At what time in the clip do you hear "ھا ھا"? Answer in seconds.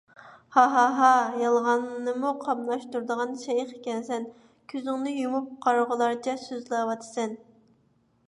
0.53-0.83, 0.75-1.09